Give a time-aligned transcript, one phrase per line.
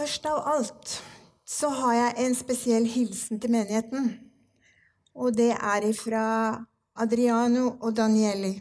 [0.00, 0.92] Først av alt
[1.44, 4.06] så har jeg en spesiell hilsen til menigheten.
[5.12, 6.22] Og det er ifra
[7.04, 8.54] Adriano og Danieli.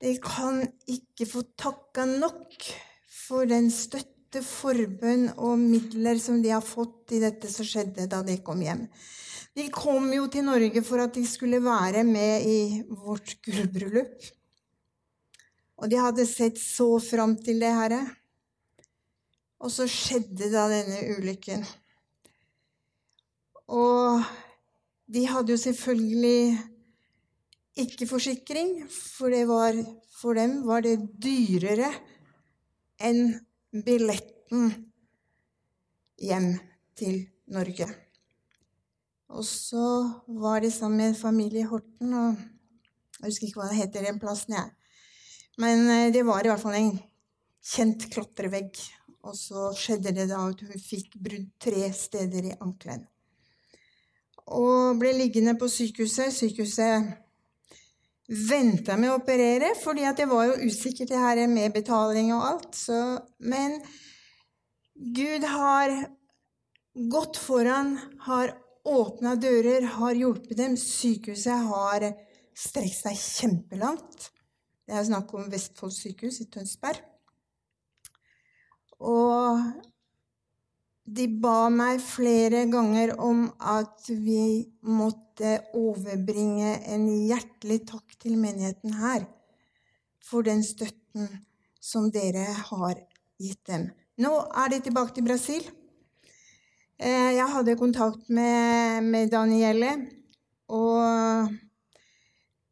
[0.00, 2.56] De kan ikke få takka nok
[3.26, 8.24] for den støtte, forbønn og midler som de har fått i dette som skjedde da
[8.24, 8.86] de kom hjem.
[9.52, 12.58] De kom jo til Norge for at de skulle være med i
[12.88, 14.32] vårt gullbryllup.
[15.76, 18.04] Og de hadde sett så fram til det, Herre.
[19.64, 21.64] Og så skjedde da denne ulykken.
[23.72, 24.20] Og
[25.08, 26.58] de hadde jo selvfølgelig
[27.80, 29.78] ikke forsikring, for, var,
[30.20, 31.90] for dem var det dyrere
[33.02, 33.32] enn
[33.84, 34.68] billetten
[36.20, 36.52] hjem
[36.98, 37.88] til Norge.
[39.34, 39.86] Og så
[40.28, 42.36] var de sammen med familie i Horten, og
[43.18, 44.70] jeg husker ikke hva det heter den plassen, jeg.
[45.58, 46.94] Men eh, det var i hvert fall en
[47.64, 48.78] kjent klatrevegg
[49.24, 53.04] og så skjedde det da at hun fikk brudd tre steder i ankelen.
[54.52, 56.34] Og ble liggende på sykehuset.
[56.36, 57.14] Sykehuset
[58.28, 62.76] venta med å operere, fordi det var jo usikkert det her med betaling og alt.
[62.76, 62.98] Så,
[63.40, 63.78] men
[64.94, 65.94] Gud har
[67.10, 67.96] gått foran,
[68.28, 70.76] har åpna dører, har hjulpet dem.
[70.76, 72.10] Sykehuset har
[72.54, 74.30] strekt seg kjempelangt.
[74.84, 77.00] Det er snakk om Vestfold sykehus i Tønsberg.
[79.00, 79.60] Og
[81.04, 88.96] de ba meg flere ganger om at vi måtte overbringe en hjertelig takk til menigheten
[88.96, 89.26] her
[90.24, 91.28] for den støtten
[91.84, 92.96] som dere har
[93.40, 93.90] gitt dem.
[94.16, 95.66] Nå er de tilbake til Brasil.
[96.96, 99.90] Eh, jeg hadde kontakt med, med Danielle,
[100.72, 101.50] og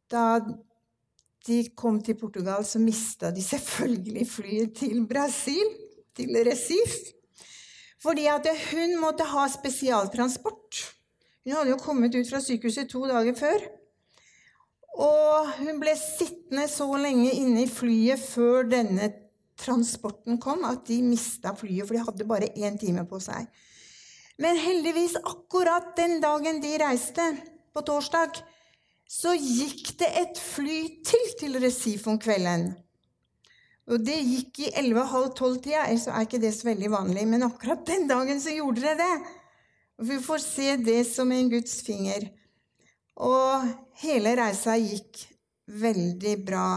[0.09, 0.25] da
[1.45, 5.82] de kom til Portugal, så mista de selvfølgelig flyet til Brasil
[6.17, 6.97] til Resif.
[8.03, 10.81] Fordi at hun måtte ha spesialtransport.
[11.43, 13.63] Hun hadde jo kommet ut fra sykehuset to dager før.
[15.03, 19.09] Og hun ble sittende så lenge inne i flyet før denne
[19.57, 23.47] transporten kom, at de mista flyet, for de hadde bare én time på seg.
[24.41, 27.25] Men heldigvis, akkurat den dagen de reiste,
[27.73, 28.37] på torsdag,
[29.09, 32.71] så gikk det et fly til til Resif om kvelden.
[33.91, 37.25] Og det gikk i 11.30-tida, ellers er ikke det så veldig vanlig.
[37.27, 39.15] Men akkurat den dagen så gjorde det det.
[39.99, 42.29] Og vi får se det som en Guds finger.
[43.19, 43.67] Og
[44.01, 45.25] hele reisa gikk
[45.67, 46.67] veldig bra.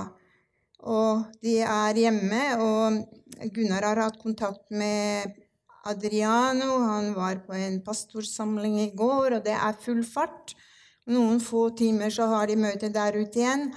[0.87, 5.35] Og de er hjemme, og Gunnar har hatt kontakt med
[5.87, 6.79] Adriano.
[6.85, 10.55] Han var på en pastorsamling i går, og det er full fart.
[11.07, 13.69] Noen få timer så har de møte der ute igjen.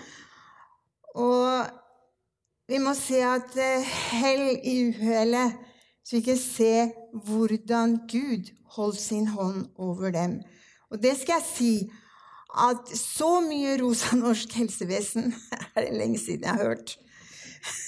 [1.13, 1.69] Og
[2.69, 3.81] vi må se at eh,
[4.13, 5.53] hell i uhellet,
[6.05, 6.91] så vi kan se
[7.25, 10.41] hvordan Gud holdt sin hånd over dem.
[10.89, 11.91] Og det skal jeg si
[12.57, 15.33] at så mye rosa norsk helsevesen
[15.75, 16.97] er det lenge siden jeg har hørt.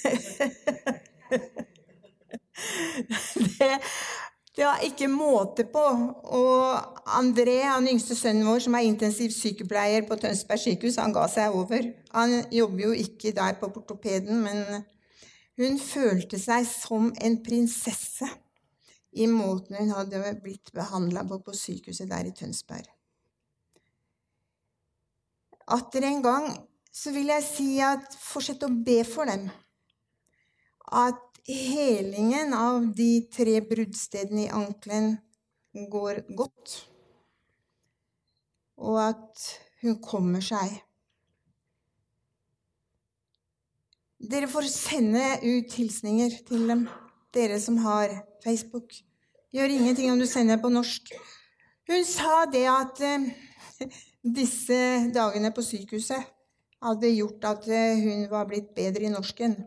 [3.58, 3.78] det,
[4.56, 5.82] det var ikke måte på.
[6.36, 11.56] Og André, han yngste sønnen vår, som er intensivsykepleier på Tønsberg sykehus, han ga seg
[11.56, 11.88] over.
[12.12, 14.84] Han jobber jo ikke der på portopeden, men
[15.60, 18.28] hun følte seg som en prinsesse
[19.12, 22.86] i måten hun hadde blitt behandla på på sykehuset der i Tønsberg.
[25.72, 26.48] Atter en gang
[26.92, 29.46] så vil jeg si at fortsett å be for dem.
[30.92, 35.16] At helingen av de tre bruddstedene i ankelen
[35.90, 36.74] går godt,
[38.82, 39.46] og at
[39.82, 40.74] hun kommer seg.
[44.22, 46.84] Dere får sende ut hilsninger til dem,
[47.34, 48.14] dere som har
[48.44, 48.94] Facebook.
[49.52, 51.10] Gjør ingenting om du sender på norsk.
[51.90, 53.26] Hun sa det at eh,
[54.22, 54.78] disse
[55.12, 56.22] dagene på sykehuset
[56.82, 59.58] hadde gjort at eh, hun var blitt bedre i norsken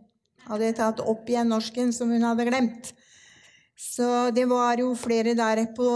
[0.45, 2.94] hadde tatt opp igjen norsken som hun hadde glemt.
[3.75, 5.89] Så det var jo flere der på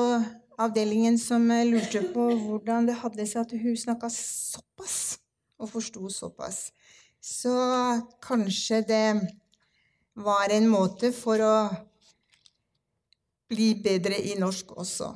[0.59, 5.19] avdelingen som lurte på hvordan det hadde seg at hun snakka såpass
[5.59, 6.69] og forsto såpass.
[7.19, 7.53] Så
[8.23, 9.05] kanskje det
[10.19, 11.55] var en måte for å
[13.49, 15.13] bli bedre i norsk også.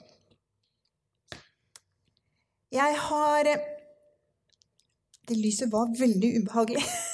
[2.73, 3.53] Jeg har
[5.23, 6.83] Det lyset var veldig ubehagelig.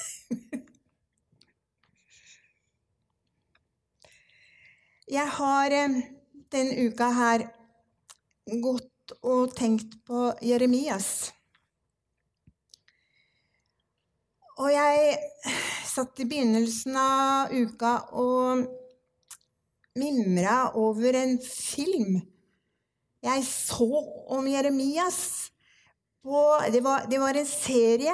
[5.10, 5.94] Jeg har eh,
[6.54, 7.44] denne uka her
[8.62, 11.32] gått og tenkt på Jeremias.
[14.62, 15.16] Og jeg
[15.90, 18.68] satt i begynnelsen av uka og
[19.98, 22.20] mimra over en film
[23.26, 23.90] jeg så
[24.32, 25.50] om Jeremias.
[26.22, 28.14] Det var, det var en serie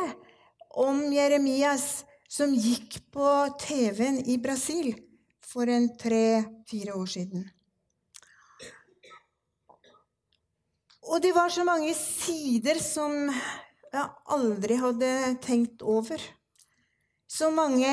[0.79, 4.95] om Jeremias som gikk på TV-en i Brasil
[5.55, 7.45] for en tre-fire år siden.
[11.05, 13.13] Og det var så mange sider som
[13.95, 15.11] jeg aldri hadde
[15.45, 16.19] tenkt over.
[17.29, 17.87] Så mange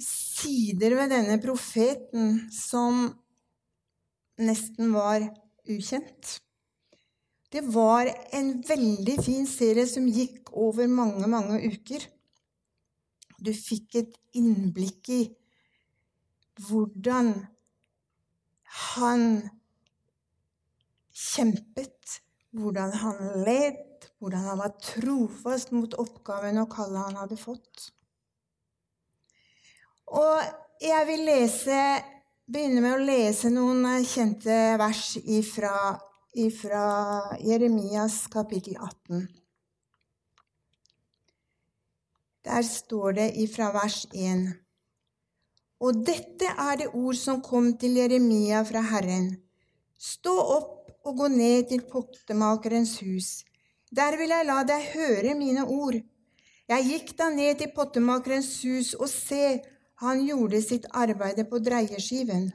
[0.00, 3.10] sider ved denne profeten som
[4.40, 5.26] nesten var
[5.68, 6.38] ukjent.
[7.50, 12.06] Det var en veldig fin serie som gikk over mange, mange uker.
[13.42, 15.22] Du fikk et innblikk i
[16.66, 17.32] hvordan
[18.90, 19.24] han
[21.20, 22.20] kjempet,
[22.50, 23.80] hvordan han led,
[24.18, 27.90] hvordan han var trofast mot oppgaven og kallet han hadde fått.
[30.10, 30.40] Og
[30.82, 31.80] jeg vil lese,
[32.50, 35.74] begynne med å lese noen kjente vers ifra,
[36.34, 36.86] ifra
[37.44, 39.28] Jeremias kapittel 18.
[42.48, 44.48] Der står det ifra vers 1.
[45.80, 49.30] Og dette er det ord som kom til Jeremia fra Herren.
[49.96, 53.28] Stå opp og gå ned til pottemakerens hus.
[53.88, 55.96] Der vil jeg la deg høre mine ord.
[56.70, 59.60] Jeg gikk da ned til pottemakerens hus, og se,
[60.04, 62.50] han gjorde sitt arbeide på dreieskiven.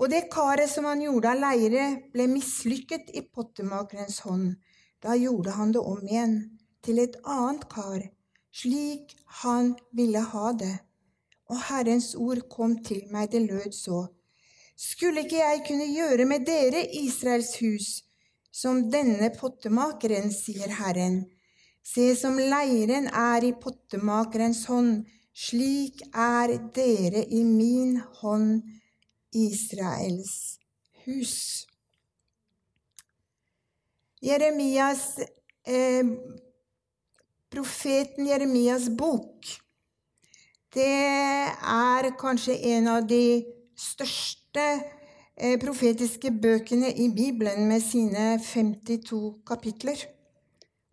[0.00, 4.54] Og det karet som han gjorde av leire, ble mislykket i pottemakerens hånd.
[5.02, 6.38] Da gjorde han det om igjen,
[6.80, 8.06] til et annet kar,
[8.54, 9.12] slik
[9.42, 10.72] han ville ha det.
[11.50, 14.04] Og Herrens ord kom til meg, det lød så.
[14.78, 17.88] Skulle ikke jeg kunne gjøre med dere, Israels hus,
[18.52, 21.24] som denne pottemakeren, sier Herren.
[21.84, 25.02] Se, som leiren er i pottemakerens hånd,
[25.34, 28.62] slik er dere i min hånd,
[29.34, 30.60] Israels
[31.04, 31.66] hus.
[34.22, 35.18] Jeremias,
[35.64, 36.04] eh,
[37.50, 39.46] profeten Jeremias bok,
[40.74, 43.42] det er kanskje en av de
[43.78, 50.06] største eh, profetiske bøkene i Bibelen med sine 52 kapitler.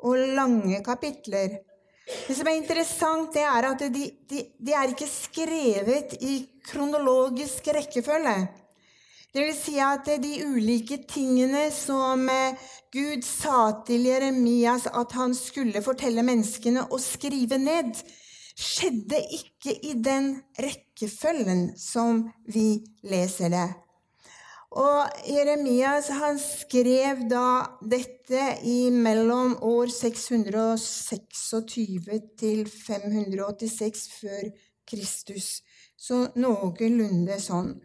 [0.07, 1.59] Og lange kapitler.
[2.07, 7.67] Det som er interessant, det er at de, de, de er ikke skrevet i kronologisk
[7.75, 8.37] rekkefølge.
[9.33, 15.35] Det vil si at de ulike tingene som eh, Gud sa til Jeremias at han
[15.37, 17.91] skulle fortelle menneskene å skrive ned,
[18.57, 23.67] skjedde ikke i den rekkefølgen som vi leser det.
[24.77, 34.49] Og Jeremias han skrev da dette i mellom år 626 til 586 før
[34.87, 35.61] Kristus.
[35.97, 37.81] Så noenlunde sånn.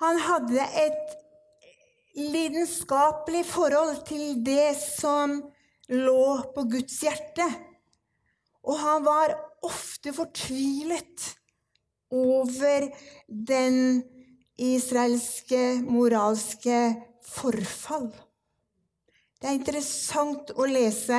[0.00, 1.16] Han hadde et
[2.16, 5.42] lidenskapelig forhold til det som
[5.92, 7.44] lå på Guds hjerte.
[8.66, 9.34] Og han var
[9.66, 11.32] ofte fortvilet
[12.14, 12.88] over
[13.26, 14.02] den
[14.58, 16.80] israelske moralske
[17.26, 18.08] forfall.
[19.36, 21.18] Det er interessant å lese.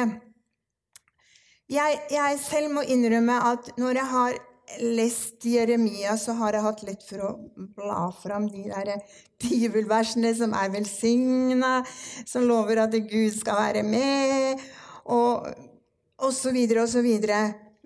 [1.68, 4.38] Jeg, jeg, selv må innrømme at når jeg har
[4.84, 7.32] lest Jeremia, så har jeg hatt lett for å
[7.76, 8.98] bla fram de der
[9.44, 11.82] bibelversene som er velsigna,
[12.28, 14.64] som lover at Gud skal være med,
[15.12, 15.48] og
[16.18, 17.10] osv., osv.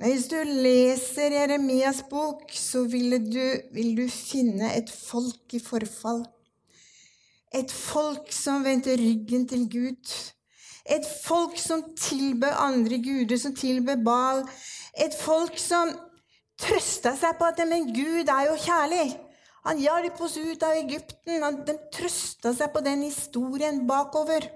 [0.01, 3.43] Men hvis du leser Jeremias bok, så vil du,
[3.75, 6.23] vil du finne et folk i forfall.
[7.53, 10.13] Et folk som vendte ryggen til Gud.
[10.89, 14.45] Et folk som tilbød andre guder, som tilbød Bal.
[14.97, 15.91] Et folk som
[16.61, 19.05] trøsta seg på at men Gud er jo kjærlig.
[19.67, 21.43] Han hjalp oss ut av Egypten.
[21.67, 24.47] De trøsta seg på den historien bakover.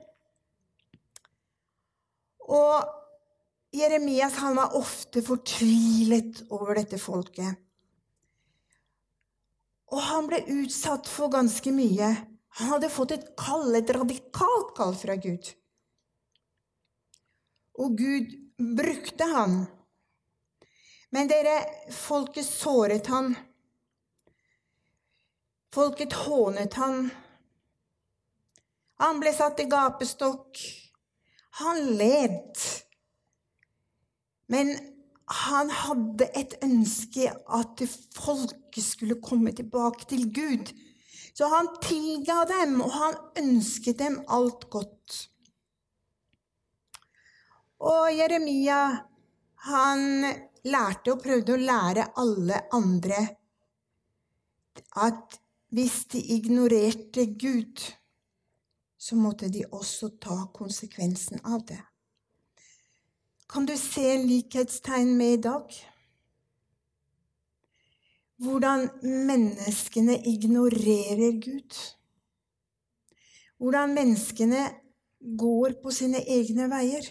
[2.46, 3.05] Og
[3.76, 7.60] Jeremias han var ofte fortvilet over dette folket.
[9.92, 12.10] Og han ble utsatt for ganske mye.
[12.60, 15.52] Han hadde fått et kall, et radikalt kall fra Gud.
[17.84, 18.32] Og Gud
[18.78, 19.66] brukte han.
[21.12, 21.58] Men dere,
[21.92, 23.36] folket såret han.
[25.76, 27.10] Folket hånet han.
[29.04, 30.64] Han ble satt i gapestokk.
[31.60, 32.64] Han led.
[34.52, 34.74] Men
[35.26, 37.82] han hadde et ønske at
[38.14, 40.74] folket skulle komme tilbake til Gud.
[41.36, 45.18] Så han tilga dem, og han ønsket dem alt godt.
[47.86, 48.82] Og Jeremia,
[49.68, 50.06] han
[50.66, 53.26] lærte og prøvde å lære alle andre
[54.96, 55.40] at
[55.76, 57.82] hvis de ignorerte Gud,
[58.98, 61.82] så måtte de også ta konsekvensen av det.
[63.50, 65.76] Kan du se likhetstegn med i dag?
[68.42, 71.76] Hvordan menneskene ignorerer Gud.
[73.58, 74.64] Hvordan menneskene
[75.40, 77.06] går på sine egne veier.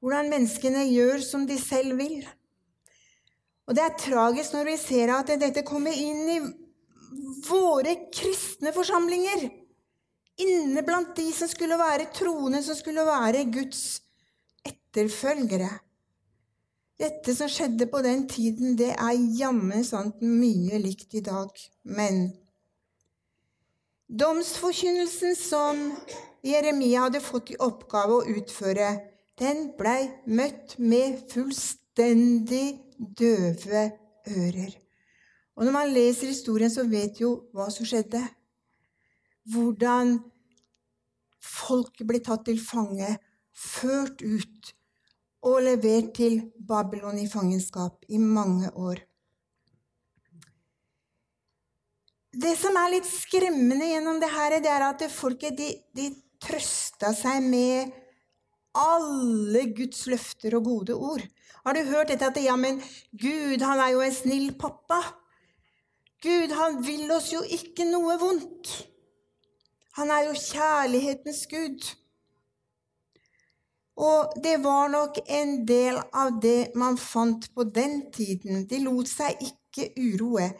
[0.00, 2.22] Hvordan menneskene gjør som de selv vil.
[3.66, 6.38] Og Det er tragisk når vi ser at dette kommer inn i
[7.46, 9.44] våre kristne forsamlinger.
[10.40, 14.00] Inne blant de som skulle være troende, som skulle være Guds
[14.90, 15.70] etterfølgere.
[17.00, 21.48] Dette som skjedde på den tiden, det er jammen sant mye likt i dag.
[21.84, 22.32] Men
[24.08, 25.80] domsforkynnelsen som
[26.44, 28.90] Jeremia hadde fått i oppgave å utføre,
[29.40, 33.86] den blei møtt med fullstendig døve
[34.28, 34.74] ører.
[35.56, 38.20] Og når man leser historien, så vet jo hva som skjedde.
[39.48, 40.18] Hvordan
[41.40, 43.14] folk ble tatt til fange,
[43.56, 44.74] ført ut
[45.46, 49.00] og levert til Babylon i fangenskap i mange år.
[52.30, 57.10] Det som er litt skremmende gjennom det her, det er at folket de, de trøsta
[57.16, 57.90] seg med
[58.78, 61.24] alle Guds løfter og gode ord.
[61.64, 62.78] Har du hørt dette at ja, men
[63.10, 65.00] Gud, han er jo en snill pappa.
[66.22, 68.70] Gud, han vil oss jo ikke noe vondt.
[69.98, 71.88] Han er jo kjærlighetens Gud.
[73.96, 78.64] Og det var nok en del av det man fant på den tiden.
[78.70, 80.50] De lot seg ikke uroe.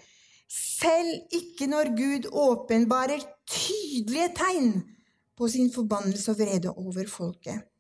[0.51, 4.73] Selv ikke når Gud åpenbarer tydelige tegn
[5.39, 7.71] på sin forbannelse og vrede over folket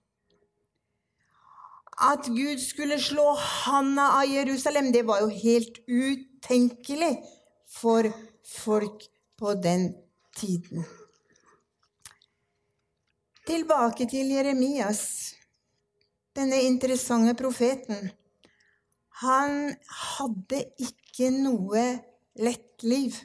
[2.00, 7.12] at Gud skulle slå handa av Jerusalem, det var jo helt utenkelig
[7.68, 8.08] for
[8.48, 9.04] folk
[9.38, 9.92] på den
[10.36, 10.84] tiden.
[13.46, 15.34] Tilbake til Jeremias,
[16.36, 18.10] denne interessante profeten.
[19.24, 19.74] Han
[20.16, 21.84] hadde ikke noe
[22.40, 23.16] lett liv.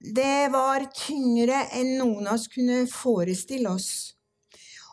[0.00, 3.90] Det var tyngre enn noen av oss kunne forestille oss.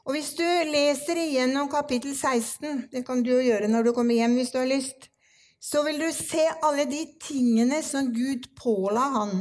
[0.07, 4.15] Og hvis du leser igjennom kapittel 16, det kan du jo gjøre når du kommer
[4.15, 5.09] hjem hvis du har lyst,
[5.59, 9.33] så vil du se alle de tingene som Gud påla han.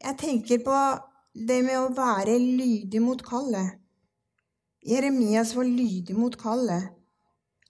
[0.00, 0.80] Jeg tenker på
[1.34, 3.78] det med å være lydig mot kallet.
[4.86, 6.90] Jeremias var lydig mot kallet.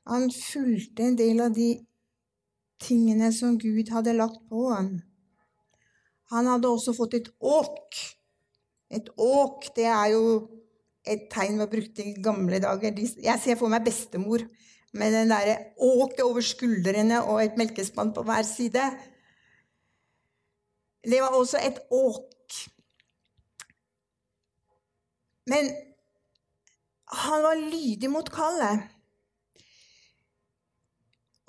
[0.09, 1.73] Han fulgte en del av de
[2.81, 4.95] tingene som Gud hadde lagt på ham.
[6.31, 7.99] Han hadde også fått et åk
[8.90, 10.25] et åk, det er jo
[11.07, 12.99] et tegn man brukte i gamle dager.
[12.99, 14.43] Jeg ser for meg bestemor
[14.99, 18.88] med den derre åket over skuldrene og et melkespann på hver side.
[21.07, 22.26] Det var også et åk.
[25.50, 25.71] Men
[27.11, 28.87] han var lydig mot kallet.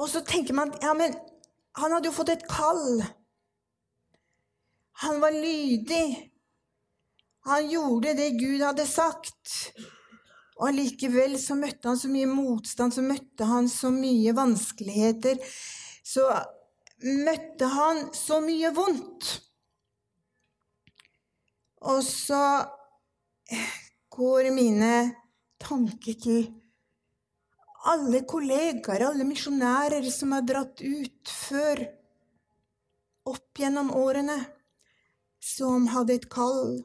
[0.01, 1.13] Og så tenker man ja, men
[1.77, 3.03] han hadde jo fått et kall.
[5.05, 6.31] Han var lydig.
[7.46, 9.72] Han gjorde det Gud hadde sagt.
[10.58, 15.39] Og allikevel så møtte han så mye motstand, så møtte han så mye vanskeligheter.
[16.05, 16.27] Så
[17.25, 19.31] møtte han så mye vondt.
[21.81, 22.41] Og så
[24.12, 24.94] går mine
[25.62, 26.46] tanker til
[27.91, 31.82] alle kollegaer, alle misjonærer som har dratt ut før,
[33.32, 34.38] opp gjennom årene,
[35.41, 36.82] som hadde et kall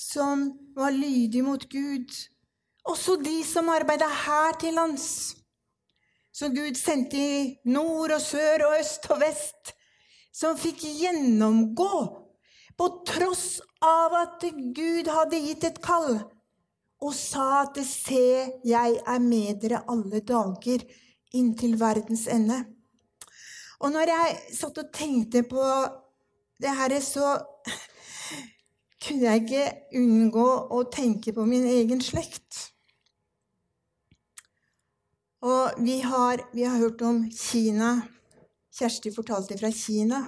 [0.00, 2.08] som var lydig mot Gud.
[2.88, 5.36] Også de som arbeida her til lands.
[6.32, 9.74] Som Gud sendte i nord og sør og øst og vest.
[10.32, 11.92] Som fikk gjennomgå
[12.78, 14.44] på tross av at
[14.76, 16.20] Gud hadde gitt et kall.
[17.00, 20.84] Og sa at 'se, jeg er med dere alle dager
[21.32, 22.66] inntil verdens ende'.
[23.80, 25.64] Og når jeg satt og tenkte på
[26.60, 27.40] det her, så
[29.00, 32.72] kunne jeg ikke unngå å tenke på min egen slekt.
[35.40, 38.02] Og vi har, vi har hørt om Kina.
[38.76, 40.26] Kjersti fortalte fra Kina.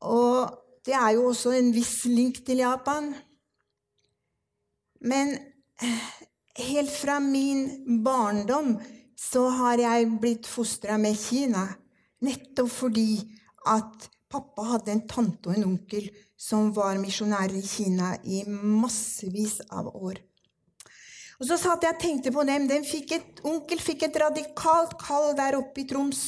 [0.00, 0.54] Og
[0.86, 3.10] det er jo også en viss link til Japan.
[5.00, 5.36] Men
[6.60, 8.78] helt fra min barndom
[9.20, 11.66] så har jeg blitt fostra med Kina.
[12.24, 13.20] Nettopp fordi
[13.68, 16.06] at Pappa hadde en tante og en onkel
[16.38, 20.20] som var misjonærer i Kina i massevis av år.
[21.40, 22.68] Og så satt jeg og tenkte på dem.
[22.84, 26.22] Fikk et, onkel fikk et radikalt kall der oppe i Troms.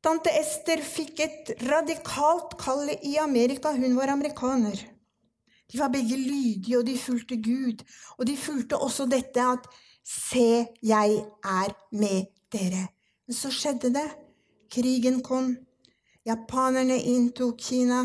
[0.00, 3.72] Tante Ester fikk et radikalt kall i Amerika.
[3.76, 4.78] Hun var amerikaner.
[5.70, 7.84] De var begge lydige, og de fulgte Gud.
[8.18, 9.68] Og de fulgte også dette at
[10.10, 11.10] Se, jeg
[11.44, 12.88] er med dere.
[13.26, 14.08] Men så skjedde det.
[14.72, 15.52] Krigen kom.
[16.26, 18.00] Japanerne inntok Kina.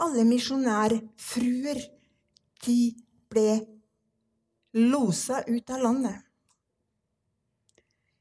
[0.00, 1.80] Alle misjonærfruer,
[2.66, 2.78] de
[3.32, 3.58] ble
[4.76, 6.29] losa ut av landet.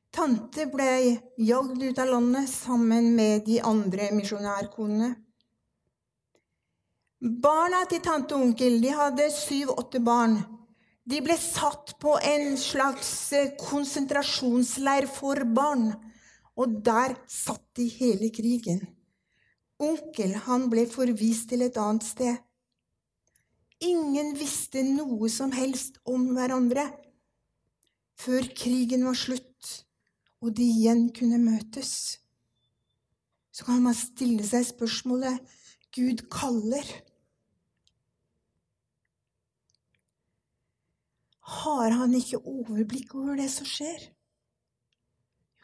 [0.09, 0.91] Tante ble
[1.37, 5.09] jagd ut av landet sammen med de andre misjonærkonene.
[7.19, 10.37] Barna til tante og onkel de hadde syv-åtte barn.
[11.09, 15.91] De ble satt på en slags eh, konsentrasjonsleir for barn.
[16.59, 18.81] Og der satt de hele krigen.
[19.79, 22.39] Onkel han ble forvist til et annet sted.
[23.85, 26.89] Ingen visste noe som helst om hverandre
[28.19, 29.69] før krigen var slutt
[30.39, 31.93] og de igjen kunne møtes.
[33.51, 35.39] Så kan man stille seg spørsmålet
[35.95, 36.85] Gud kaller.
[41.49, 44.09] Har han ikke overblikk over det som skjer?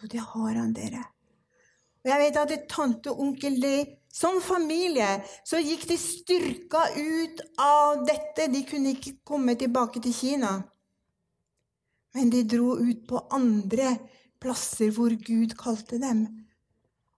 [0.02, 1.04] Jo, det har han, dere.
[2.04, 3.76] Og jeg vet at tante og onkel de,
[4.14, 5.08] som familie
[5.48, 8.50] så gikk de styrka ut av dette.
[8.52, 10.58] De kunne ikke komme tilbake til Kina.
[12.16, 13.96] Men de dro ut på andre
[14.42, 16.26] plasser hvor Gud kalte dem.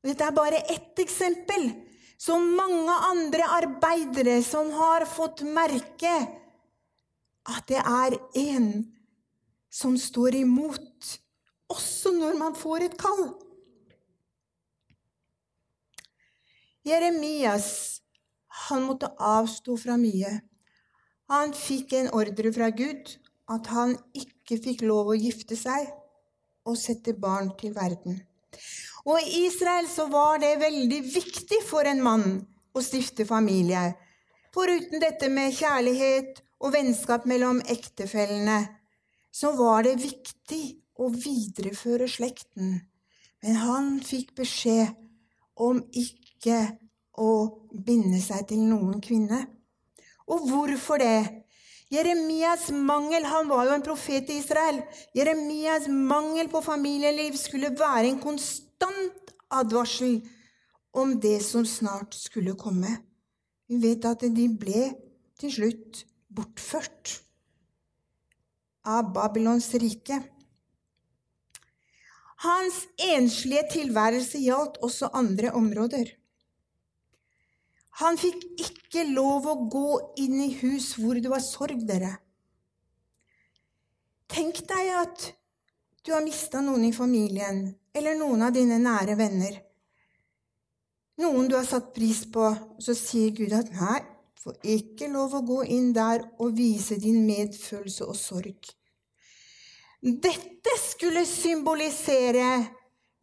[0.01, 1.69] Og dette er bare ett eksempel.
[2.17, 6.13] Så mange andre arbeidere som har fått merke
[7.47, 8.71] at det er en
[9.71, 11.11] som står imot,
[11.69, 13.27] også når man får et kall.
[16.87, 18.01] Jeremias
[18.67, 20.31] han måtte avstå fra mye.
[21.29, 23.13] Han fikk en ordre fra Gud
[23.51, 25.91] at han ikke fikk lov å gifte seg
[26.67, 28.19] og sette barn til verden.
[29.07, 32.27] Og I Israel så var det veldig viktig for en mann
[32.75, 33.93] å stifte familie.
[34.53, 38.59] Foruten dette med kjærlighet og vennskap mellom ektefellene,
[39.31, 40.63] så var det viktig
[40.97, 42.79] å videreføre slekten.
[43.43, 44.95] Men han fikk beskjed
[45.61, 46.59] om ikke
[47.17, 47.31] å
[47.71, 49.43] binde seg til noen kvinne.
[50.27, 51.46] Og hvorfor det?
[51.89, 54.81] Jeremias mangel Han var jo en profet i Israel.
[55.15, 60.19] Jeremias mangel på familieliv skulle være en konstant advarsel
[60.97, 62.91] om det som snart skulle komme.
[63.67, 64.89] Vi vet at de ble
[65.39, 67.19] til slutt bortført
[68.87, 70.19] av Babylons rike.
[72.43, 76.11] Hans enslige tilværelse gjaldt også andre områder.
[77.97, 79.89] Han fikk ikke lov å gå
[80.21, 82.13] inn i hus hvor det var sorg, dere.
[84.29, 85.31] Tenk deg at
[86.05, 87.63] du har mista noen i familien,
[87.97, 89.57] eller noen av dine nære venner.
[91.17, 94.01] Noen du har satt pris på, så sier Gud at 'nei,
[94.37, 98.69] får ikke lov å gå inn der og vise din medfølelse og sorg.
[99.99, 102.67] Dette skulle symbolisere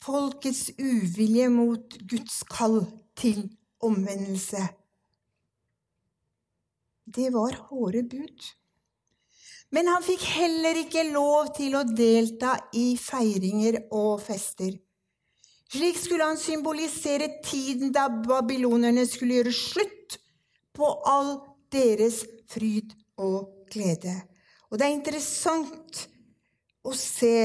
[0.03, 2.83] folkets uvilje mot Guds kall
[3.17, 3.47] til
[3.87, 4.63] omvendelse.
[7.05, 8.47] Det var hårde bud.
[9.75, 14.75] Men han fikk heller ikke lov til å delta i feiringer og fester.
[15.75, 20.19] Slik skulle han symbolisere tiden da babylonerne skulle gjøre slutt
[20.75, 21.33] på all
[21.75, 24.15] deres fryd og glede.
[24.71, 26.05] Og det er interessant
[26.85, 27.37] å se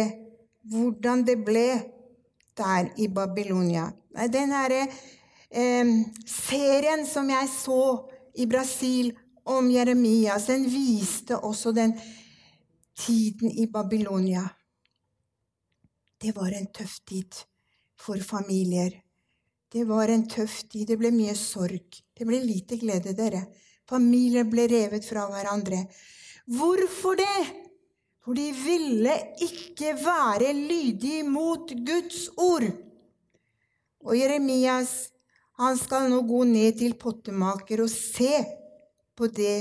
[0.70, 1.70] hvordan det ble
[2.60, 3.88] der i Babylonia.
[4.30, 4.86] Den herre
[5.52, 5.92] eh,
[6.26, 7.82] serien som jeg så
[8.36, 9.12] i Brasil
[9.50, 11.96] om Jeremias, den viste også den
[13.00, 14.44] tiden i Babylonia.
[16.22, 17.36] Det var en tøff tid
[18.00, 18.92] for familier.
[19.72, 20.88] Det var en tøff tid.
[20.88, 22.02] Det ble mye sorg.
[22.14, 23.46] Det ble lite glede, dere.
[23.90, 25.84] Familier ble revet fra hverandre.
[26.50, 27.46] Hvorfor det?
[28.26, 29.14] For de ville
[29.46, 32.68] ikke være lydige mot Guds ord.
[34.06, 35.10] Og Jeremias
[35.60, 38.32] han skal nå gå ned til pottemaker og se
[39.18, 39.58] på det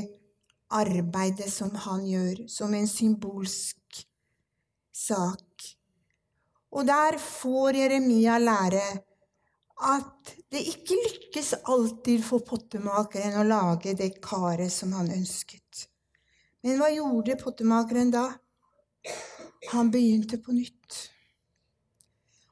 [0.71, 4.03] arbeidet som han gjør, som en symbolsk
[4.95, 5.67] sak.
[6.71, 8.85] Og der får Jeremia lære
[9.89, 15.87] at det ikke lykkes alltid for pottemakeren å lage det karet som han ønsket.
[16.67, 18.27] Men hva gjorde pottemakeren da?
[19.73, 20.99] Han begynte på nytt.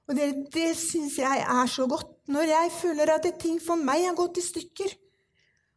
[0.07, 2.16] Og det, det syns jeg er så godt.
[2.27, 4.97] Når jeg føler at ting for meg har gått i stykker,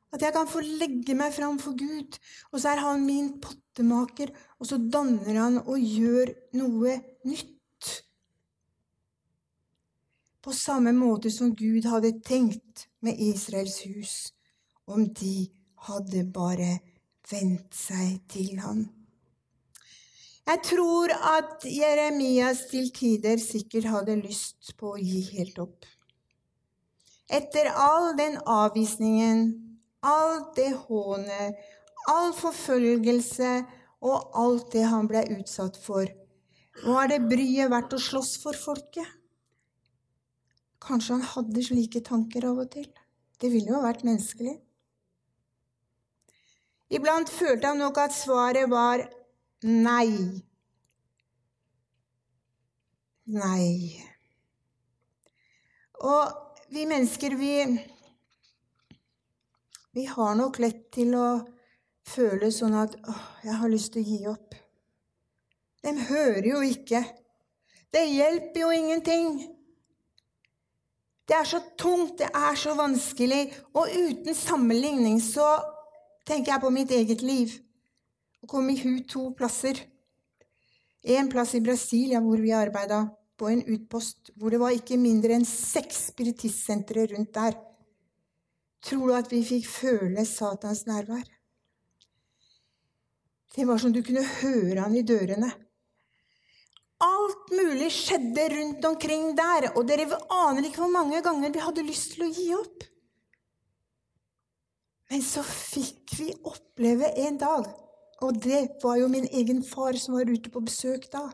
[0.09, 2.15] At jeg kan få legge meg fram for Gud,
[2.49, 6.95] og så er han min pottemaker, og så danner han og gjør noe
[7.29, 7.91] nytt.
[10.41, 14.15] På samme måte som Gud hadde tenkt med Israels hus,
[14.89, 15.45] om de
[15.85, 16.79] hadde bare
[17.29, 18.87] vent seg til han.
[20.49, 25.85] Jeg tror at Jeremias til tider sikkert hadde lyst på å gi helt opp.
[27.29, 29.43] Etter all den avvisningen
[30.05, 31.59] alt det hånet,
[32.09, 33.51] all forfølgelse
[34.05, 36.07] og alt det han ble utsatt for.
[36.79, 39.07] Var det bryet verdt å slåss for folket?
[40.79, 42.87] Kanskje han hadde slike tanker av og til.
[43.39, 44.55] Det ville jo vært menneskelig.
[46.89, 49.03] Iblant følte han nok at svaret var
[49.61, 50.39] nei.
[53.29, 53.99] Nei.
[55.99, 57.79] Og vi mennesker, vi
[59.91, 61.27] vi har nok lett til å
[62.07, 64.53] føle sånn at åh, jeg har lyst til å gi opp.
[65.81, 67.01] De hører jo ikke.
[67.89, 69.31] Det hjelper jo ingenting.
[71.25, 73.41] Det er så tungt, det er så vanskelig.
[73.73, 75.47] Og uten sammenligning så
[76.27, 77.57] tenker jeg på mitt eget liv.
[78.45, 79.81] Å komme i hu to plasser.
[81.01, 83.07] En plass i Brasilia hvor vi arbeida,
[83.39, 87.55] på en utpost hvor det var ikke mindre enn seks spiritistsentre rundt der.
[88.85, 91.25] Tror du at vi fikk føle Satans nærvær?
[93.55, 95.49] Det var som du kunne høre han i dørene.
[96.99, 101.85] Alt mulig skjedde rundt omkring der, og dere aner ikke hvor mange ganger vi hadde
[101.87, 102.83] lyst til å gi opp.
[105.09, 107.69] Men så fikk vi oppleve en dag,
[108.21, 111.29] og det var jo min egen far som var ute på besøk da,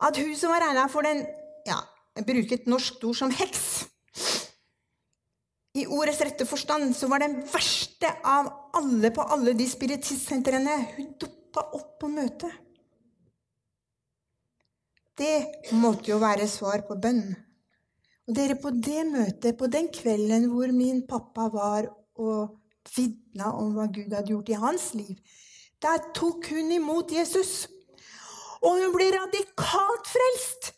[0.00, 1.24] at hun som var regna for den
[1.68, 1.78] ja,
[2.16, 3.90] jeg et norsk ord som heks
[5.78, 10.76] i ordets rette forstand så var den verste av alle på alle de spiritistsentrene.
[10.96, 12.50] Hun dukka opp på møtet.
[15.20, 17.22] Det måtte jo være svar på bønn.
[18.26, 22.56] Og dere, på det møtet, på den kvelden hvor min pappa var og
[22.94, 25.18] vitna om hva Gud hadde gjort i hans liv,
[25.82, 27.68] der tok hun imot Jesus.
[28.60, 30.72] Og hun ble radikalt frelst.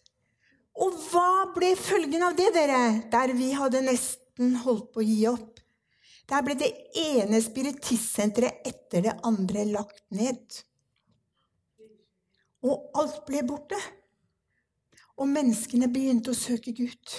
[0.83, 2.83] Og hva ble følgen av det, dere?
[3.13, 5.61] Der vi hadde nesten holdt på å gi opp.
[6.31, 10.63] Der ble det ene spiritistsenteret etter det andre lagt ned.
[12.63, 13.79] Og alt ble borte.
[15.19, 17.19] Og menneskene begynte å søke Gud.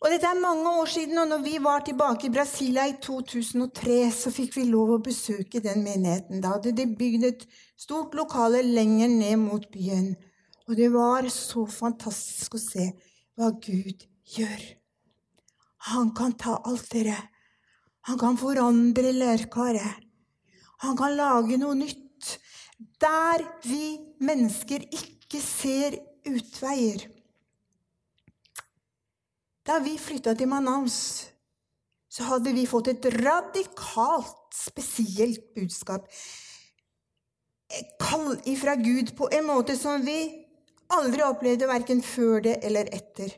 [0.00, 3.98] Og Dette er mange år siden, og når vi var tilbake i Brasilia i 2003,
[4.16, 6.40] så fikk vi lov å besøke den menigheten.
[6.40, 7.44] Da hadde de bygd et
[7.76, 10.14] stort lokale lenger ned mot byen.
[10.70, 12.86] Og det var så fantastisk å se
[13.36, 14.06] hva Gud
[14.38, 14.64] gjør.
[15.92, 17.18] Han kan ta alt dere.
[18.08, 20.00] Han kan forandre lærkaret.
[20.80, 22.38] Han kan lage noe nytt.
[23.04, 27.04] Der vi mennesker ikke ser utveier.
[29.66, 31.26] Da vi flytta til Manaus,
[32.10, 36.08] så hadde vi fått et radikalt, spesielt budskap.
[37.70, 40.18] Et kall ifra Gud på en måte som vi
[40.90, 43.30] aldri opplevde verken før det eller etter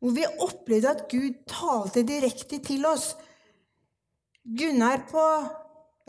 [0.00, 3.14] hvor vi opplevde at Gud talte direkte til oss.
[4.44, 5.24] Gunnar på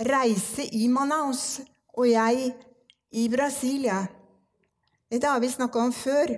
[0.08, 1.60] reise i Manaus
[1.98, 2.52] og jeg
[3.12, 4.04] i Brasilia.
[5.10, 6.36] Dette har vi snakka om før.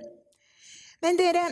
[1.02, 1.42] Men dere,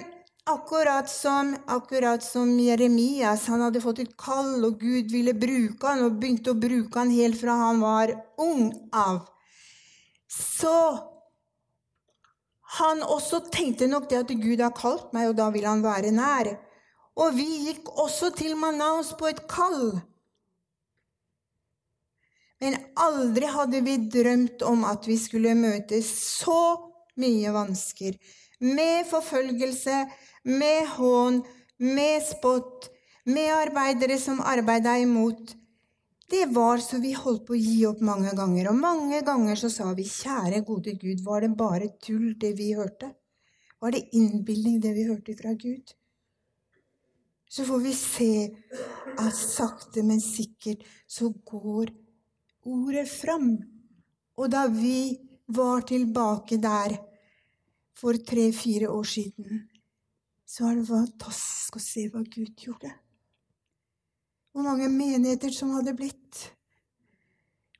[0.48, 6.06] akkurat som, akkurat som Jeremias han hadde fått et kall, og Gud ville bruke han,
[6.06, 9.22] og begynte å bruke han helt fra han var ung av,
[10.28, 10.78] så
[12.78, 16.12] han også tenkte nok det at Gud har kalt meg, og da vil han være
[16.12, 16.52] nær.
[17.18, 19.96] Og vi gikk også til Manaus på et kall.
[22.62, 26.60] Men aldri hadde vi drømt om at vi skulle møte så
[27.18, 28.18] mye vansker.
[28.60, 29.96] Med forfølgelse,
[30.48, 31.42] med hån,
[31.78, 32.88] med spott,
[33.28, 35.54] med arbeidere som arbeida imot.
[36.28, 38.70] Det var så vi holdt på å gi opp mange ganger.
[38.70, 42.74] Og mange ganger så sa vi, kjære gode Gud, var det bare tull, det vi
[42.76, 43.12] hørte?
[43.80, 45.94] Var det innbilning, det vi hørte fra Gud?
[47.48, 48.32] Så får vi se
[49.16, 51.92] at sakte, men sikkert så går
[52.68, 53.54] ordet fram.
[54.36, 55.16] Og da vi
[55.48, 56.98] var tilbake der
[57.96, 59.67] for tre-fire år siden,
[60.48, 62.90] så var det fantastisk å se hva Gud gjorde.
[64.52, 66.38] Hvor mange menigheter som hadde blitt.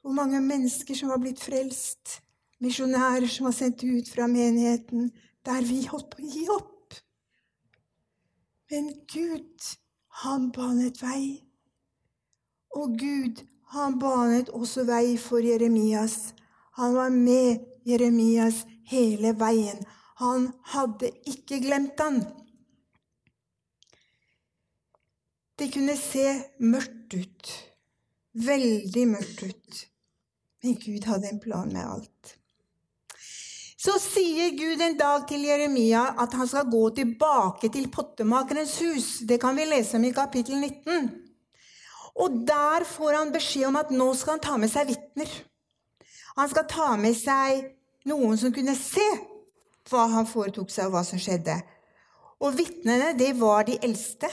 [0.04, 2.18] Hvor mange mennesker som var blitt frelst.
[2.60, 5.08] Misjonærer som var sendt ut fra menigheten
[5.46, 6.96] der vi holdt på å gi opp.
[8.68, 9.68] Men Gud,
[10.24, 11.38] han banet vei.
[12.76, 13.40] Og Gud,
[13.72, 16.34] han banet også vei for Jeremias.
[16.76, 19.80] Han var med Jeremias hele veien.
[20.20, 22.20] Han hadde ikke glemt han.
[25.58, 26.24] Det kunne se
[26.62, 27.54] mørkt ut.
[28.38, 29.78] Veldig mørkt ut.
[30.62, 32.34] Men Gud hadde en plan med alt.
[33.78, 39.08] Så sier Gud en dag til Jeremia at han skal gå tilbake til pottemakerens hus.
[39.26, 41.10] Det kan vi lese om i kapittel 19.
[42.18, 45.30] Og der får han beskjed om at nå skal han ta med seg vitner.
[46.38, 47.68] Han skal ta med seg
[48.10, 49.06] noen som kunne se
[49.88, 51.54] hva han foretok seg, og hva som skjedde.
[52.44, 54.30] Og vitnene, det var de eldste.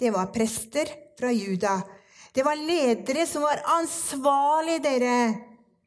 [0.00, 1.82] Det var prester fra Juda.
[2.32, 5.16] Det var ledere som var ansvarlige, dere,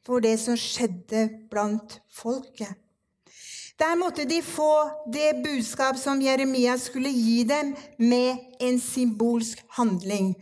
[0.06, 2.76] for det som skjedde blant folket.
[3.78, 4.70] Der måtte de få
[5.10, 10.36] det budskap som Jeremia skulle gi dem, med en symbolsk handling.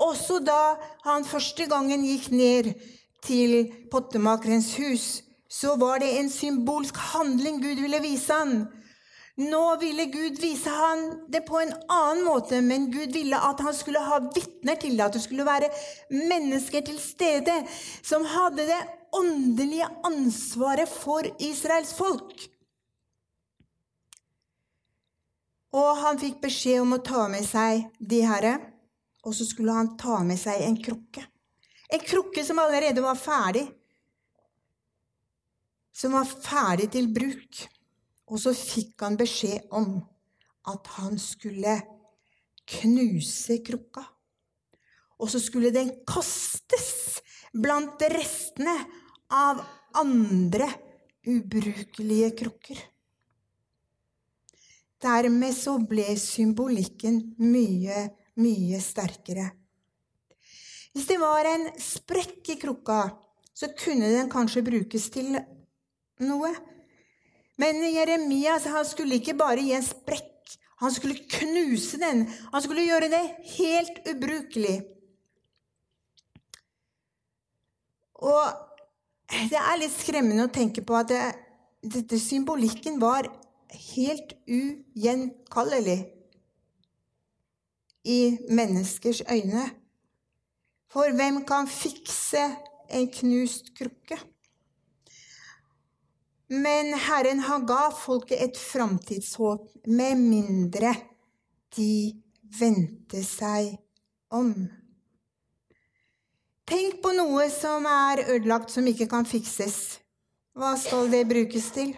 [0.00, 2.72] Også da han første gangen gikk ned
[3.26, 5.06] til pottemakerens hus,
[5.50, 8.68] så var det en symbolsk handling Gud ville vise han.
[9.38, 13.74] Nå ville Gud vise ham det på en annen måte, men Gud ville at han
[13.76, 15.04] skulle ha vitner til det.
[15.04, 15.70] At det skulle være
[16.10, 17.54] mennesker til stede
[18.02, 18.80] som hadde det
[19.14, 22.48] åndelige ansvaret for Israels folk.
[25.78, 28.56] Og han fikk beskjed om å ta med seg de herre,
[29.22, 31.22] og så skulle han ta med seg en krukke.
[31.94, 33.68] En krukke som allerede var ferdig,
[35.94, 37.68] som var ferdig til bruk.
[38.28, 39.98] Og så fikk han beskjed om
[40.68, 41.78] at han skulle
[42.68, 44.04] knuse krukka.
[45.18, 47.20] Og så skulle den kastes
[47.56, 48.74] blant restene
[49.32, 49.62] av
[49.98, 50.68] andre
[51.28, 52.78] ubrukelige krukker.
[54.98, 58.08] Dermed så ble symbolikken mye,
[58.42, 59.46] mye sterkere.
[60.92, 63.04] Hvis det var en sprekk i krukka,
[63.54, 65.36] så kunne den kanskje brukes til
[66.26, 66.50] noe.
[67.58, 70.54] Men Jeremias han skulle ikke bare gi en sprekk.
[70.78, 72.22] Han skulle knuse den.
[72.52, 73.24] Han skulle gjøre det
[73.56, 74.76] helt ubrukelig.
[78.18, 78.44] Og
[79.50, 81.24] det er litt skremmende å tenke på at det,
[81.82, 83.28] dette symbolikken var
[83.94, 85.98] helt ugjenkallelig
[88.08, 89.66] i menneskers øyne.
[90.88, 92.46] For hvem kan fikse
[92.88, 94.16] en knust krukke?
[96.48, 100.94] Men Herren har ga folket et framtidshåp, med mindre
[101.76, 102.16] de
[102.60, 103.74] vendte seg
[104.32, 104.54] om.
[106.68, 109.98] Tenk på noe som er ødelagt, som ikke kan fikses.
[110.56, 111.94] Hva skal det brukes til?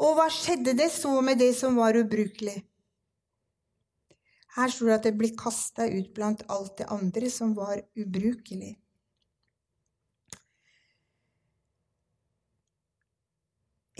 [0.00, 2.58] Og hva skjedde det så med det som var ubrukelig?
[4.56, 8.74] Her står det at det blir kasta ut blant alt det andre som var ubrukelig.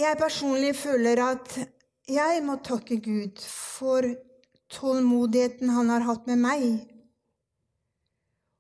[0.01, 1.57] Jeg personlig føler at
[2.09, 4.07] jeg må takke Gud for
[4.73, 6.65] tålmodigheten han har hatt med meg,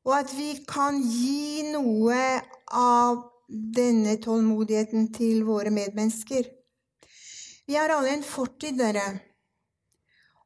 [0.04, 2.20] og at vi kan gi noe
[2.68, 6.52] av denne tålmodigheten til våre medmennesker.
[7.64, 9.08] Vi har alle en fortid, dere,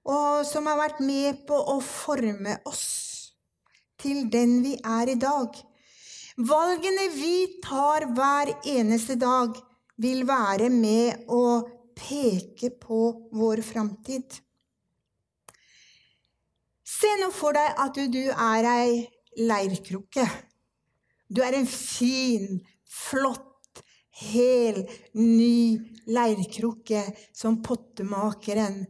[0.06, 2.86] og som har vært med på å forme oss
[3.98, 5.50] til den vi er i dag.
[6.36, 9.56] Valgene vi tar hver eneste dag,
[10.02, 11.44] vil være med å
[11.96, 13.00] peke på
[13.36, 14.38] vår framtid.
[16.86, 18.90] Se nå for deg at du, er ei
[19.40, 20.26] leirkrukke.
[21.28, 23.82] Du er en fin, flott,
[24.16, 24.84] hel,
[25.18, 25.76] ny
[26.08, 27.02] leirkrukke
[27.34, 28.84] som pottemakeren,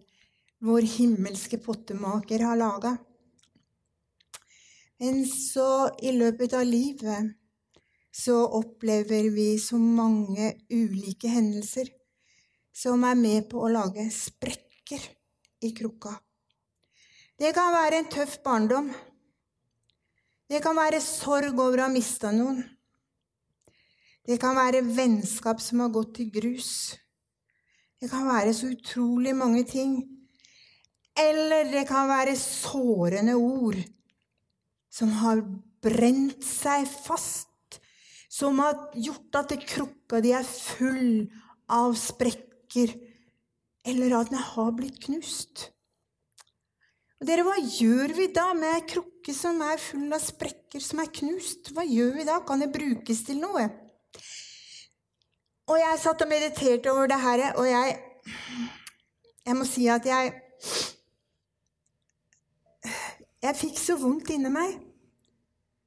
[0.66, 2.96] vår himmelske pottemaker, har laga.
[5.00, 7.34] Men så, i løpet av livet
[8.16, 11.90] så opplever vi så mange ulike hendelser
[12.76, 15.02] som er med på å lage sprekker
[15.66, 16.14] i krukka.
[17.36, 18.88] Det kan være en tøff barndom.
[20.48, 22.62] Det kan være sorg over å ha mista noen.
[24.26, 26.70] Det kan være vennskap som har gått til grus.
[28.00, 29.98] Det kan være så utrolig mange ting.
[31.16, 33.78] Eller det kan være sårende ord
[34.92, 35.44] som har
[35.84, 37.52] brent seg fast
[38.36, 41.24] som har gjort at krukka di er full
[41.72, 42.92] av sprekker,
[43.86, 45.70] eller at den har blitt knust.
[47.16, 51.00] Og dere, Hva gjør vi da med ei krukke som er full av sprekker, som
[51.00, 51.72] er knust?
[51.72, 52.40] Hva gjør vi da?
[52.44, 53.70] Kan det brukes til noe?
[55.66, 57.96] Og jeg satt og mediterte over det her, og jeg,
[59.48, 60.36] jeg må si at jeg
[63.46, 64.85] Jeg fikk så vondt inni meg.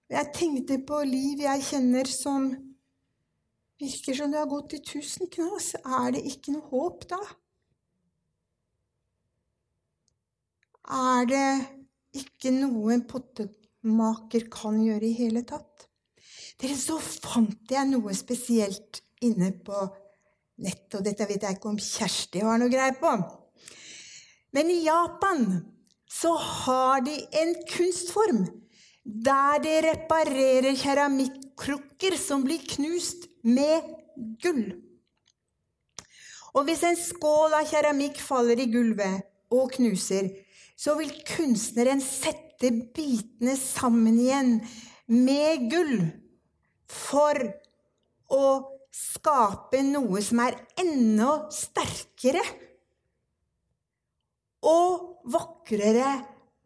[0.09, 2.49] Jeg tenkte på liv jeg kjenner som
[3.79, 5.75] virker som det har gått i tusen knas.
[5.85, 7.19] Er det ikke noe håp da?
[10.89, 11.49] Er det
[12.17, 15.85] ikke noe en pottemaker kan gjøre i hele tatt?
[16.59, 19.83] Dere, så fant jeg noe spesielt inne på
[20.59, 23.13] nettet, og dette vet jeg ikke om Kjersti har noe greie på.
[24.57, 25.45] Men i Japan
[26.09, 28.47] så har de en kunstform
[29.09, 33.87] der de reparerer keramikkrukker som blir knust med
[34.43, 34.77] gull.
[36.53, 40.29] Og hvis en skål av keramikk faller i gulvet og knuser,
[40.79, 44.51] så vil kunstneren sette bitene sammen igjen
[45.09, 45.95] med gull
[46.89, 47.39] for
[48.29, 48.45] å
[48.93, 52.43] skape noe som er enda sterkere
[54.65, 56.13] og vakrere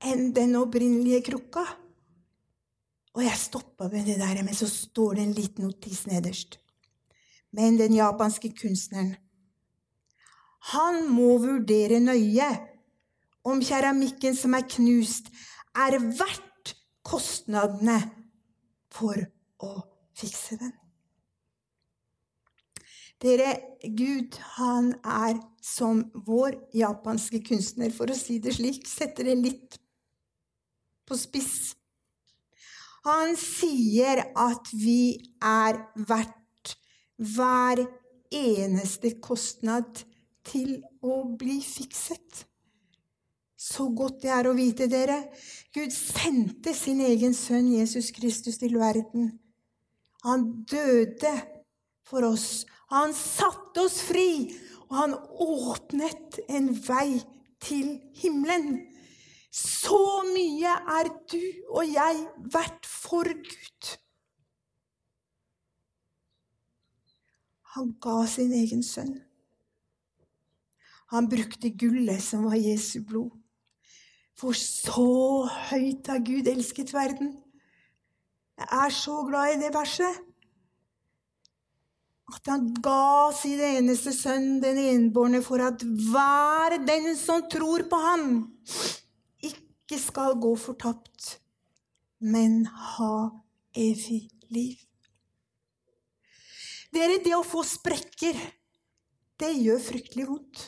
[0.04, 1.66] enn den opprinnelige krukka.
[3.14, 6.58] Og jeg stoppa ved det der, men så står det en liten notis nederst.
[7.54, 9.16] Men den japanske kunstneren,
[10.74, 12.48] han må vurdere nøye
[13.44, 15.28] om keramikken som er knust,
[15.76, 16.74] er verdt
[17.04, 18.00] kostnadene
[18.94, 19.20] for
[19.62, 19.74] å
[20.18, 20.72] fikse den.
[23.24, 23.52] Dere,
[23.84, 28.84] Gud, han er som vår japanske kunstner, for å si det slik.
[28.90, 29.78] Setter det litt
[31.08, 31.72] på spiss.
[33.04, 36.76] Han sier at vi er verdt
[37.20, 37.84] hver
[38.34, 40.06] eneste kostnad
[40.48, 42.46] til å bli fikset.
[43.60, 45.20] Så godt det er å vite, dere.
[45.76, 49.34] Gud sendte sin egen sønn Jesus Kristus til verden.
[50.24, 51.34] Han døde
[52.08, 52.64] for oss.
[52.92, 54.52] Han satte oss fri,
[54.88, 57.20] og han åpnet en vei
[57.64, 58.82] til himmelen.
[59.54, 61.44] Så mye er du
[61.78, 62.24] og jeg
[62.56, 63.92] verdt for Gud.
[67.76, 69.14] Han ga sin egen sønn.
[71.14, 73.30] Han brukte gullet som var Jesu blod.
[74.34, 77.36] For så høyt har Gud elsket verden.
[78.58, 80.22] Jeg er så glad i det verset
[82.34, 88.00] at han ga sin eneste sønn, den enbårne, for at hver den som tror på
[88.02, 88.24] ham,
[89.84, 91.38] ikke skal gå fortapt,
[92.24, 93.30] men ha
[93.76, 94.78] evig liv.
[96.94, 98.38] Dere, det å få sprekker,
[99.42, 100.62] det gjør fryktelig vondt.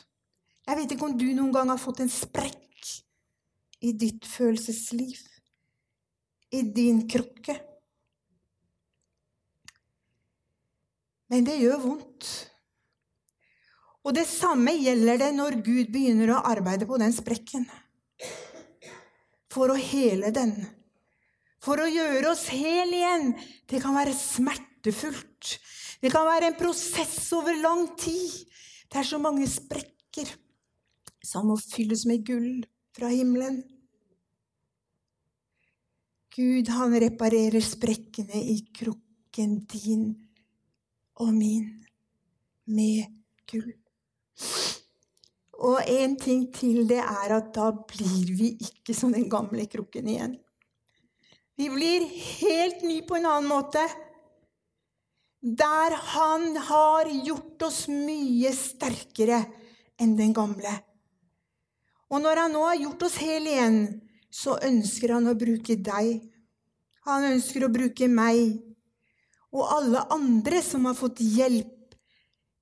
[0.66, 2.90] Jeg vet ikke om du noen gang har fått en sprekk
[3.86, 5.22] i ditt følelsesliv,
[6.52, 7.56] i din krukke.
[11.32, 12.28] Men det gjør vondt.
[14.06, 17.64] Og det samme gjelder det når Gud begynner å arbeide på den sprekken.
[19.56, 20.52] For å hele den.
[21.64, 23.30] For å gjøre oss hel igjen.
[23.64, 25.56] Det kan være smertefullt.
[26.02, 28.44] Det kan være en prosess over lang tid.
[28.92, 30.28] Det er så mange sprekker
[31.24, 33.62] som må fylles med gull fra himmelen.
[36.36, 40.10] Gud, han reparerer sprekkene i krukken din
[41.24, 41.70] og min
[42.68, 43.08] med
[43.48, 43.72] gull.
[45.64, 50.08] Og en ting til, det er at da blir vi ikke som den gamle krukken
[50.12, 50.34] igjen.
[51.56, 52.04] Vi blir
[52.40, 53.80] helt ny på en annen måte.
[55.40, 59.40] Der han har gjort oss mye sterkere
[59.96, 60.74] enn den gamle.
[62.12, 63.80] Og når han nå har gjort oss hel igjen,
[64.28, 66.20] så ønsker han å bruke deg.
[67.08, 68.58] Han ønsker å bruke meg
[69.56, 71.96] og alle andre som har fått hjelp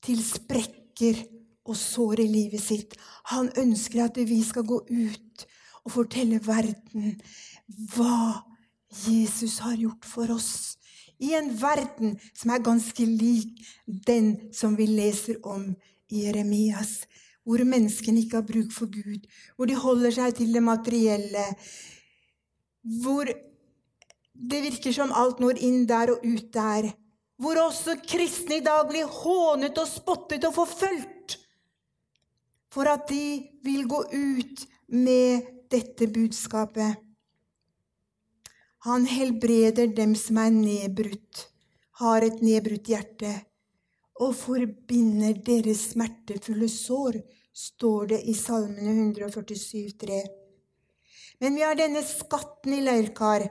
[0.05, 1.23] til sprekker
[1.65, 2.97] og sår i livet sitt.
[3.33, 5.47] Han ønsker at vi skal gå ut
[5.85, 7.17] og fortelle verden
[7.95, 8.45] hva
[9.09, 10.77] Jesus har gjort for oss.
[11.19, 15.71] I en verden som er ganske lik den som vi leser om
[16.11, 17.05] i Jeremias.
[17.45, 21.45] Hvor menneskene ikke har bruk for Gud, hvor de holder seg til det materielle.
[23.05, 23.29] Hvor
[24.35, 26.91] det virker som alt når inn der og ut der.
[27.41, 31.39] Hvor også kristne i dag blir hånet og spottet og forfulgt
[32.75, 36.99] for at de vil gå ut med dette budskapet.
[38.85, 41.47] Han helbreder dem som er nedbrutt,
[42.03, 43.31] har et nedbrutt hjerte,
[44.21, 47.23] og forbinder deres smertefulle sår,
[47.55, 50.21] står det i Salmene 147, 3.
[51.41, 53.47] Men vi har denne skatten i leirkar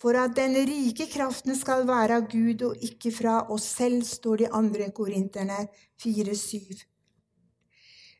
[0.00, 4.44] for at den rike kraften skal være av Gud og ikke fra oss selv, står
[4.44, 4.90] det i 2.
[4.96, 5.64] Korinterne
[6.04, 6.84] 4,7.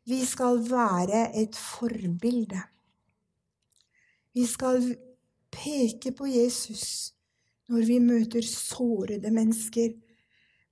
[0.06, 2.60] Vi skal være et forbilde.
[4.34, 4.84] Vi skal
[5.50, 7.12] peke på Jesus
[7.66, 9.96] når vi møter sårede mennesker.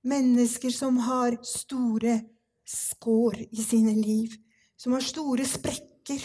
[0.05, 2.21] Mennesker som har store
[2.69, 4.31] skår i sine liv,
[4.77, 6.23] som har store sprekker,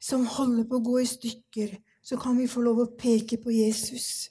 [0.00, 3.52] som holder på å gå i stykker, så kan vi få lov å peke på
[3.54, 4.30] Jesus.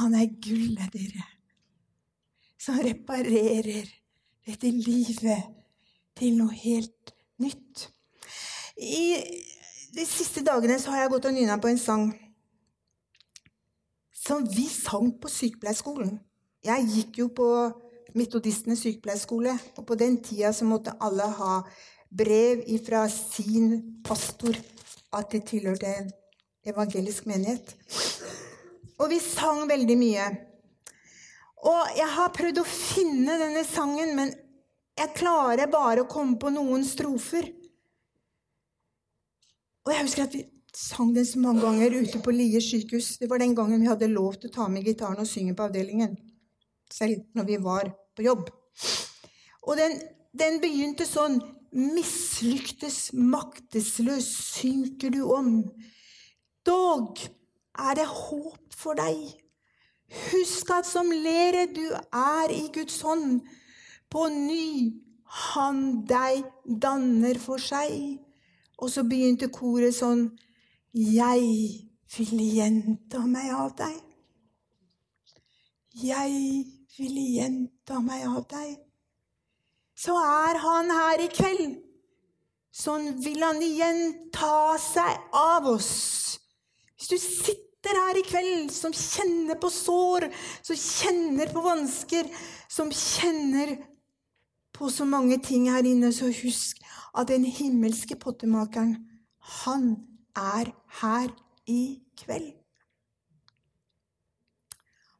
[0.00, 1.26] Han er gullet, dere,
[2.58, 3.99] som reparerer
[4.46, 5.46] dette livet
[6.18, 7.86] til noe helt nytt.
[8.76, 9.20] I
[9.94, 12.10] de siste dagene har jeg gått og nynna på en sang
[14.20, 16.18] som vi sang på sykepleierskolen.
[16.64, 17.48] Jeg gikk jo på
[18.14, 21.60] Metodistenes sykepleierskole, og på den tida så måtte alle ha
[22.10, 24.58] brev fra sin pastor
[25.14, 26.10] at de tilhørte en
[26.66, 27.76] evangelisk menighet.
[28.98, 30.26] Og vi sang veldig mye.
[31.68, 34.32] Og jeg har prøvd å finne denne sangen, men
[34.96, 37.50] jeg klarer bare å komme på noen strofer.
[39.84, 40.44] Og jeg husker at vi
[40.76, 43.16] sang den så mange ganger ute på Lier sykehus.
[43.20, 45.66] Det var den gangen vi hadde lov til å ta med gitaren og synge på
[45.66, 46.16] avdelingen.
[46.90, 48.50] Selv når vi var på jobb.
[49.66, 49.98] Og den,
[50.36, 51.40] den begynte sånn
[51.70, 55.52] Mislyktes maktesløs synker du om.
[56.66, 57.20] Dog
[57.78, 59.20] er det håp for deg.
[60.10, 63.40] Husk at som lere du er i Guds hånd.
[64.10, 64.90] På ny
[65.30, 68.18] han deg danner for seg.
[68.80, 70.26] Og så begynte koret sånn
[70.96, 71.44] Jeg
[72.16, 73.98] vil gjenta meg av deg.
[76.00, 76.64] Jeg
[76.96, 78.74] vil gjenta meg av deg.
[79.94, 81.78] Så er han her i kveld.
[82.70, 85.90] Sånn vil han igjen ta seg av oss.
[86.96, 90.28] Hvis du sitter her i kveld som kjenner på sår,
[90.62, 92.28] som kjenner på vansker,
[92.68, 93.76] som kjenner
[94.76, 96.80] på så mange ting her inne, så husk
[97.16, 98.96] at den himmelske pottemakeren,
[99.64, 99.96] han
[100.36, 101.30] er her
[101.68, 102.54] i kveld.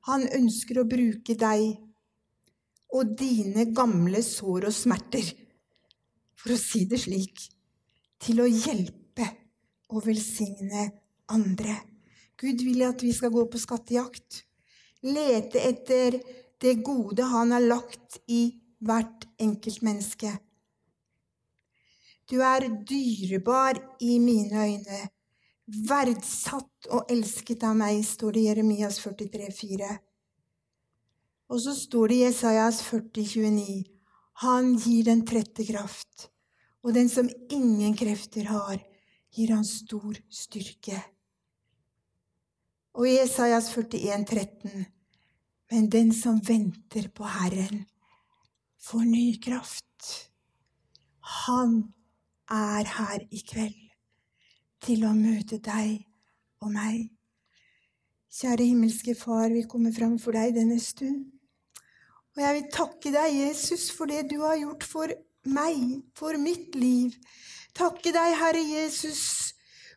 [0.09, 1.77] Han ønsker å bruke deg
[2.97, 5.29] og dine gamle sår og smerter,
[6.35, 7.45] for å si det slik,
[8.21, 9.29] til å hjelpe
[9.93, 10.89] og velsigne
[11.31, 11.77] andre.
[12.41, 14.45] Gud vil at vi skal gå på skattejakt,
[15.05, 16.17] lete etter
[16.61, 18.43] det gode han har lagt i
[18.81, 20.33] hvert enkelt menneske.
[22.31, 25.01] Du er dyrebar i mine øyne,
[25.89, 29.91] verdsatt og elsket av meg, står det i Jeremias 43, 4.
[31.51, 33.85] Og så står det i Jesajas 40, 29,
[34.47, 36.31] Han gir den trette kraft,
[36.81, 38.79] og den som ingen krefter har,
[39.35, 41.03] gir han stor styrke.
[43.01, 44.87] Og i Jesajas 41, 13,
[45.73, 47.87] Men den som venter på Herren,
[48.77, 50.09] får ny kraft.
[51.47, 51.95] Han
[52.53, 53.79] er her i kveld
[54.85, 56.03] til å møte deg
[56.61, 57.07] og meg.
[58.37, 61.25] Kjære himmelske Far, vi kommer fram for deg denne stund.
[62.37, 65.15] Og jeg vil takke deg, Jesus, for det du har gjort for
[65.49, 67.17] meg, for mitt liv.
[67.73, 69.55] Takke deg, Herre Jesus,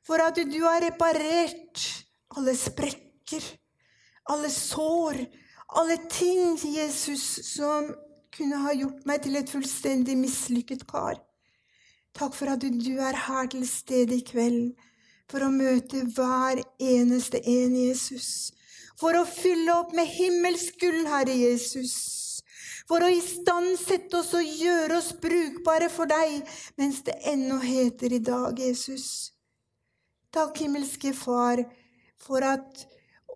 [0.07, 2.02] for at du har reparert
[2.37, 3.43] alle sprekker,
[4.31, 5.19] alle sår,
[5.79, 7.91] alle ting, Jesus, som
[8.33, 11.19] kunne ha gjort meg til et fullstendig mislykket kar.
[12.13, 14.73] Takk for at du er her til stede i kveld
[15.29, 18.51] for å møte hver eneste en, Jesus.
[18.99, 22.23] For å fylle opp med himmelsk gull, Herre Jesus
[22.87, 26.43] for å istandsette oss og gjøre oss brukbare for deg
[26.79, 29.31] mens det ennå heter i dag, Jesus.
[30.33, 31.61] Takk, himmelske Far,
[32.23, 32.85] for at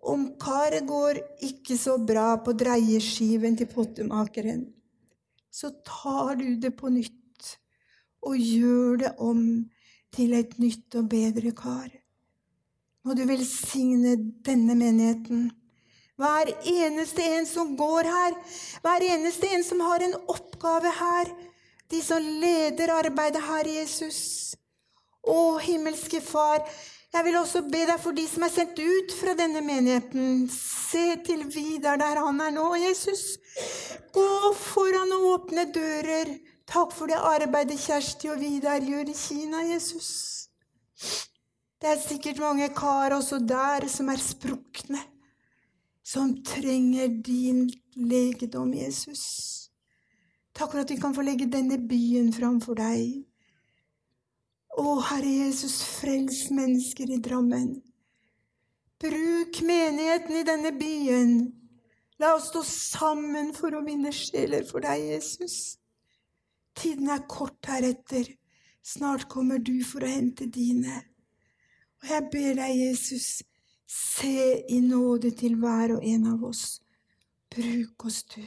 [0.08, 4.66] om karet går ikke så bra på dreieskiven til pottemakeren,
[5.50, 7.54] så tar du det på nytt
[8.28, 9.42] og gjør det om
[10.14, 11.88] til et nytt og bedre kar.
[13.04, 14.16] Må du velsigne
[14.46, 15.48] denne menigheten
[16.18, 18.34] hver eneste en som går her,
[18.82, 21.30] hver eneste en som har en oppgave her.
[21.88, 24.18] De som leder arbeidet her, Jesus.
[25.22, 26.64] Å, himmelske Far,
[27.14, 30.46] jeg vil også be deg for de som er sendt ut fra denne menigheten.
[30.52, 33.38] Se til Vidar der han er nå, Jesus.
[34.14, 36.34] Gå foran og åpne dører.
[36.68, 40.10] Takk for det arbeidet Kjersti og Vidar gjør i Kina, Jesus.
[41.78, 45.00] Det er sikkert mange kar også der som er sprukne
[46.08, 49.24] som trenger din legedom, Jesus.
[50.56, 53.27] Takk for at vi kan få legge denne byen framfor deg.
[54.78, 57.72] Å, Herre Jesus, frels mennesker i Drammen.
[59.02, 61.34] Bruk menigheten i denne byen.
[62.22, 65.78] La oss stå sammen for å vinne sjeler for deg, Jesus.
[66.78, 68.30] Tiden er kort heretter.
[68.82, 71.02] Snart kommer du for å hente dine.
[71.98, 73.30] Og jeg ber deg, Jesus,
[73.88, 76.82] Se i nåde til hver og en av oss.
[77.48, 78.42] Bruk oss, du.